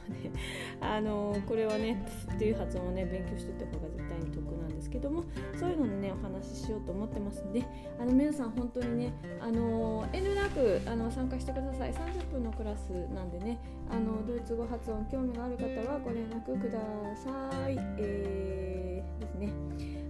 [0.81, 5.25] あのこれはねっていう発音をね勉強しておいた方が絶対に得なんですけども
[5.59, 7.65] そういうののねお話ししようと思ってますんで
[7.99, 11.93] あの皆さん本当にねあの遠慮なくあの参加してください。
[11.93, 13.59] 30分のクラスなんでね
[13.91, 16.79] あのドイツ語発音興味がある方はご連絡くだ
[17.17, 19.53] さい、えー、ですね。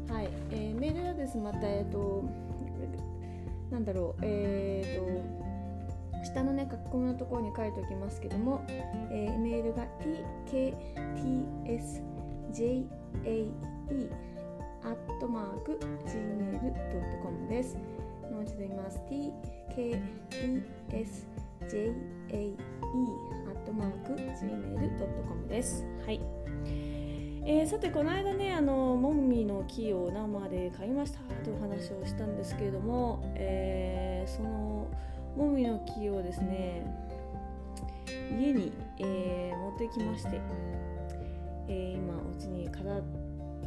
[0.08, 2.24] はい、えー、メールアドレスまたえっ、ー、と
[3.70, 4.20] なんだろう。
[4.22, 5.51] えっ、ー、と
[6.22, 10.82] 下のね書き込みのところに書いておきますけども、えー、メールが tktsjae
[14.84, 17.76] アットマーク gmail.com です。
[18.30, 19.00] もう一度言います。
[19.08, 20.02] tksjae
[22.30, 25.86] アットマーク gmail.com です。
[26.04, 26.20] はい。
[27.44, 34.88] えー、さてこの間ねあのモンミの木を生で買いましたという話をしたんですけれども、えー、その
[35.36, 36.84] モミの木をですね
[38.38, 40.40] 家に、えー、持ってきまして、
[41.68, 43.00] えー、今うちに飾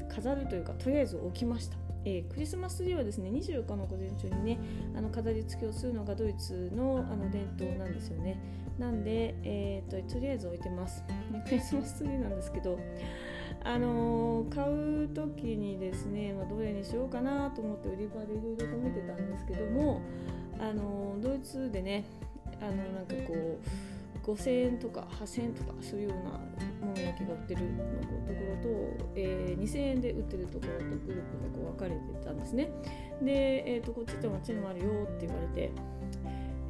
[0.09, 1.77] 飾るというかとりあえず置きました。
[2.07, 4.59] えー、クリスマスツリーはですね24日の午前中にね
[4.95, 8.39] あの飾り付けをするのがドイツのあの伝統なんですよね
[8.77, 11.03] なんで、えーと、とりあえず置いてます
[11.45, 12.79] クリスマスツリーなんですけど
[13.63, 20.01] あのー、買う時にですね、まあ、どれにしようかなと思って売り場でいろいろと見てたんですけども
[20.59, 22.05] あの、ドイツでね
[22.61, 26.31] あのなんかこう5000円とか8000円とかするような
[26.87, 31.15] もみ焼きが売ってるのところと、えー、2000円で売ってるところとグループが
[31.53, 32.71] こう分かれてたんですね。
[33.21, 35.71] で、えーと、こっちとこっちにもあるよって言われて、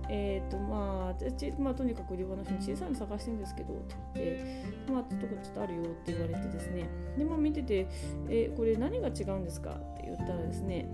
[0.10, 7.88] えーとまあ、まあ、とにかく売り場の人に小さいの探してるんですけどって言って、まあ、ちょっとこっちとあるよって言われてですねで、まあ、見てて、
[8.30, 10.88] えー、これ何が違うんですかって言ったらですね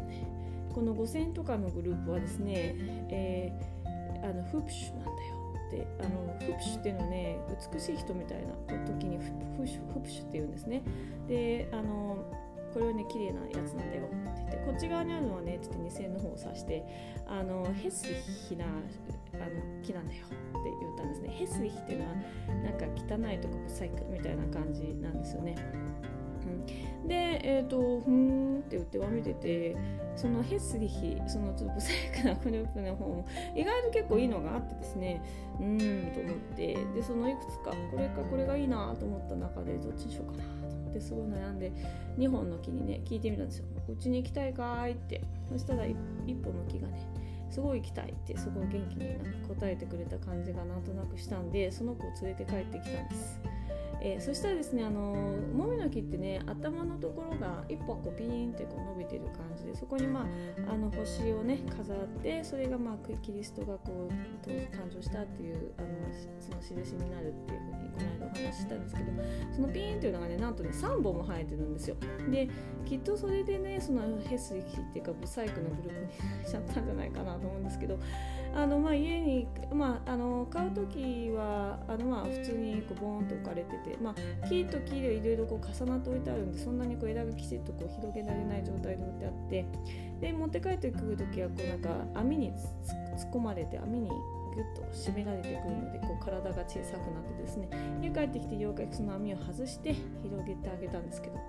[0.74, 2.76] この5000とかのグループはですね、
[3.10, 5.42] えー、あのフープシュなんだよ。
[5.68, 7.38] ってあのフプシュっていうのはね
[7.74, 8.54] 美しい人みたいな
[8.86, 9.32] 時にフ
[9.62, 10.84] プシュフプシュって言うんですね。
[11.28, 12.18] であの
[12.74, 14.06] これはね綺麗なやつなんだよ。
[14.06, 16.84] って言ってこっち側にあるのはねちょっと2000の方を指して
[17.28, 18.16] あのヘスリ
[18.50, 20.26] ヒなあの木なんだよ。
[20.26, 21.30] って言ったんですね。
[21.30, 22.16] ヘスリヒっていうのは
[22.64, 25.56] なんか汚いとかブサイクみたいな感じなんですよね。
[26.44, 26.66] うん、
[27.08, 29.76] で、えっ、ー、と、ふーんって言っては見てて、
[30.16, 33.26] そのヘスリヒ、そのちょっとブサイクなグループの方も、
[33.56, 35.22] 意外と結構いいのがあってですね、
[35.60, 41.72] うーんと思って、で、そのいくつか、これかこれがいいなと思った中で、どっちにしようかなと思って、すごい悩んで、
[42.18, 43.66] 2本の木にね、聞いてみたんですよ。
[43.88, 45.22] うちに行きたいかいって。
[45.50, 45.96] そしたら1
[46.44, 47.08] 本の木がね、
[47.52, 53.42] すごい行きたいってすごい元気になんか答えてくれた感じがなんとなくしたんでその子を連れて帰ってきたんです。
[54.04, 55.00] えー、そしたらですねあの
[55.54, 60.22] もみの木ってね頭のところが一歩こうピーンってこう伸びてる感じでそこにま
[60.68, 65.88] ああの星をね飾ってそれがまあキリストがこう誕生したっていうあの
[66.40, 69.12] その印になるっていうふうにこの間お話ししたんですけど
[69.54, 71.96] そのピーンっていうのがねなんとね3本も生えてるんですよ。
[72.32, 72.50] で
[72.86, 78.00] きっとそれでねそのヘスリキっていうかブサイクのグループにしちゃったんじゃないかなと思うんですけど
[78.54, 89.66] あのまあ家に、まあ、あの買う時はあのまあ普通にこうボーンと置かれてて、まあ、木と木でいろいろ重なって置いてあるんでそんなにこう枝がきちっとこう広げられない状態で置いてあって
[90.20, 97.70] で持って帰ってくる時はこうなんか網に突っ込まれて網にギュッと締められてくるのでこう体が小さくなってですね
[98.02, 101.40] 家帰ってきてようやくその網を外して広げてあげたんですけど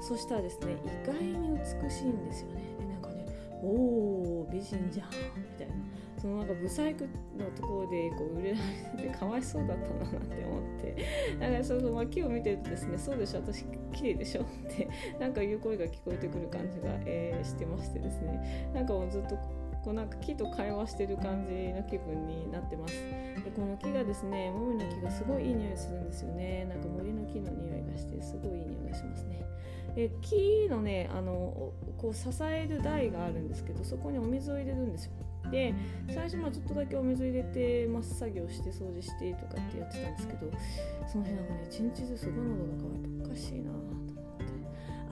[0.00, 2.62] そしたらですね意外に美しいんですよね。
[2.88, 3.26] なんかね
[3.62, 5.74] おお美人じゃんみたいな。
[6.18, 7.04] そのなんかブサイク
[7.36, 8.58] のところでこう売れら
[8.96, 10.96] れてかわいそうだったなって思って。
[11.38, 14.88] だからその、まあ、木を見てるとですねそうでしょ私綺麗でしょって
[15.20, 18.70] なんか言う声が聞こえてくる感じが、えー、してましてですね。
[18.74, 19.36] なんかもうずっと
[19.84, 22.94] こうなんか木と会話してる感じの気分になってます。
[23.44, 26.64] でこの木がですねもみの木がすごいいい匂いするんですよね。
[26.68, 29.46] なんか森の木の匂いがしてすごいいい匂いがしますね。
[29.94, 35.12] で木のねあのこう支える台があるんですけどそこにお水を入れるんですよ。
[35.50, 35.74] で
[36.08, 40.50] 最初まあちょっとだけお水入れて、まあ、作業して掃除してとかってやってたんですけど
[41.06, 44.16] その辺なんかね一日ずつすごい喉が渇いておかしいなと思って。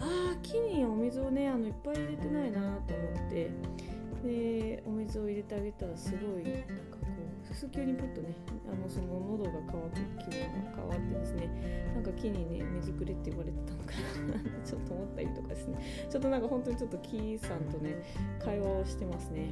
[0.01, 3.51] ああ木にお水をねあのいっぱい入れてないなと思って。
[4.25, 6.53] でお水を入れてあげたらすごいなん
[6.91, 6.94] か
[7.55, 8.35] こうす急にポッとね
[8.67, 11.49] あのその喉が渇く気分が変わってですね
[11.95, 15.79] なんか木にね水くれって言われてたのかな ちょっと思ったりとかですね。
[16.11, 18.03] ちょっとなんか本当にちょっと木さんとね
[18.41, 19.51] 会話をしてますね、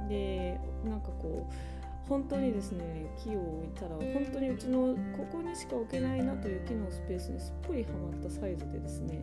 [0.00, 9.22] うん、でなんかこう本当にですね木を置いたら本当にうちのここにしか置けないなという木のスペースにすっぽりはまったサイズでですね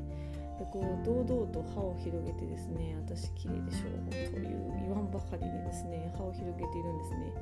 [0.61, 7.33] でこう堂々と歯を広げてですね私綺麗でしょうという言わんばかりにですね歯を広げているんですね。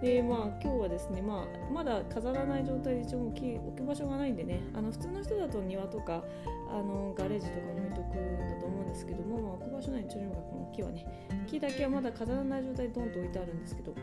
[0.00, 6.22] でまあ今日はですね、まあ、まだ飾らない状態で一応木置く場所がないんでねあの普通の人だと庭とか
[6.70, 11.04] あのガレージとかに置いとくんだと思うんですけども、まあ、置く場所ないにとにかくこの木はね
[11.50, 13.94] 木だけはまだ飾らない状態でドンと置いてあるんですけど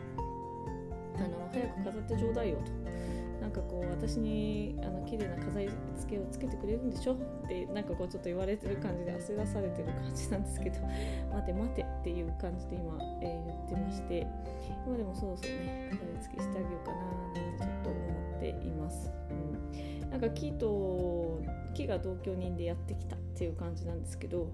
[1.16, 3.17] あの早く飾ってちょうだいよと。
[3.40, 7.14] なんかこう私にあの綺麗な飾り付けをつけてくれるんでしょ？
[7.14, 7.16] っ
[7.48, 10.78] てなんかこうちょっと言われてる感じで焦らされてる感じなんですけど。
[11.32, 14.26] 待て待てっていう感じで今、えー、言ってまして。
[14.86, 17.98] 今でもそろそろね飾り付けしてあげようかななんてちょっと思
[18.36, 19.10] っています、
[20.02, 21.40] うん、なんか木と
[21.74, 24.48] 木が同居人でやってきたっていう感じなんですけど。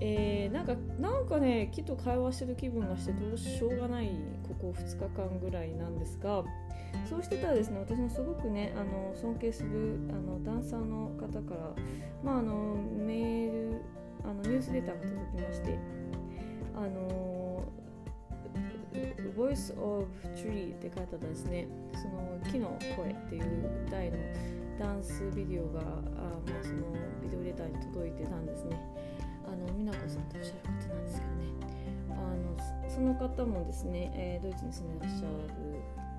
[0.00, 4.10] えー、なんかなんかね木と会話してる気分がしてどうしようがない
[4.48, 6.42] ここ2日間ぐらいなんですが
[7.08, 11.74] そうしてたらですね私もすごくねあの尊敬するあのダンサーの方から、
[12.24, 13.82] まあ、あのメール
[14.24, 15.78] あのニュースレターが届きまして
[16.74, 17.64] あの
[19.36, 21.68] Voice of Tree って書いてあったですね。
[21.94, 24.18] その木の声っていう題の
[24.78, 26.79] ダンスビデオがあ、まあ、その
[33.00, 35.28] その方もですね、えー、ドイツに住んでらっしゃる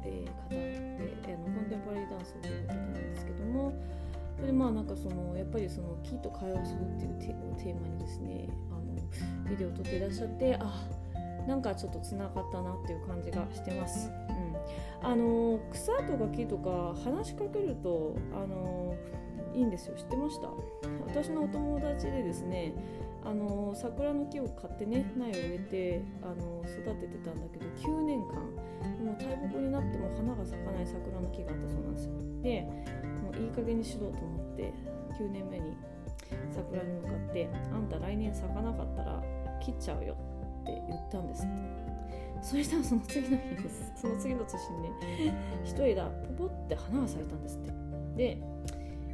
[0.03, 3.71] えー、方で、えー、のコンテンポラリーダンスをということなんですけども
[4.39, 10.87] それまあなんかそのやっぱりその木と会話するっていうテーマにですねあのビデオを撮っていらっしゃってあ
[11.47, 14.09] なんかちょっとつながったなっていう感じがしてます。
[15.03, 18.95] うん、あの草とか木とか話しかけるとあの
[19.53, 19.95] いいんですよ。
[19.95, 20.49] 知ってました？
[21.05, 22.73] 私のお友達でですね
[23.23, 28.33] あの桜の木を買ってね苗を植えてあの育ててたんだけど9年間
[29.03, 32.11] もう大木になっても花が咲かない桜の木があったそうなんですよ。
[32.41, 32.61] で
[33.21, 34.73] もういい加減にしろと思って
[35.19, 35.77] 9年目に
[36.51, 39.23] 桜に向かって「あんた来年咲かなかったら
[39.59, 40.15] 切っちゃうよ」
[40.63, 41.45] って言ったんです。
[41.45, 41.91] って
[42.41, 43.93] そしたらその次の日です。
[44.01, 44.89] その次の年にね
[45.63, 46.05] 一枝
[46.37, 47.71] ポポって花が咲いたんですって。
[48.17, 48.41] で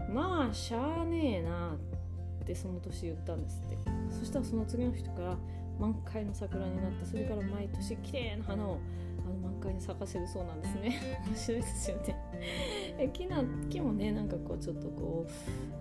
[0.09, 1.96] まあしゃあねえなっ
[2.45, 3.77] てその年言ったんですって。
[4.11, 5.37] そしたらその次の人から
[5.79, 8.79] 満開の桜になってそれから毎年綺麗な花を
[9.25, 11.21] あの満開に咲かせるそうなんですね。
[11.27, 13.09] 面白いですよね。
[13.13, 15.25] 木な木もねなんかこうちょっとこ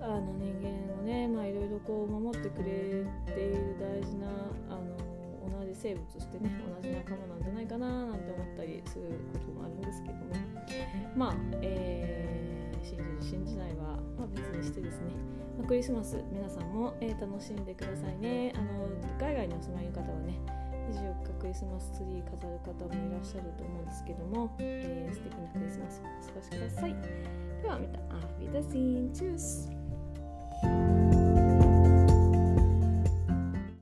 [0.01, 4.27] うあの人間をねまあいろいろこう守ってくれている大事な
[4.69, 5.16] あの
[5.47, 10.21] 同じ生物としてね同じ仲間なんじゃないかななんて思ったりすることもあるんですけども
[11.17, 15.13] まあ、えー、信じる信じないは、まあ、別にしてですね。
[15.59, 18.53] まクリスマス皆さんも、えー、楽しんでくださいね。
[18.55, 18.87] あの
[19.19, 20.39] 海外にお住まいの方はね
[20.93, 26.95] 24日クリスマスツリー飾る方もいらっしゃると思うんですけども、えー、素敵なクリスマスをお過ごしください。
[27.63, 28.17] ではまた。
[28.17, 29.13] アフィダシン。
[29.13, 31.16] チュース。